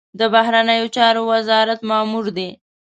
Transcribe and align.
د 0.19 0.21
بهرنیو 0.33 0.93
چارو 0.95 1.21
وزارت 1.31 1.79
مامور 1.89 2.25
دی. 2.37 2.49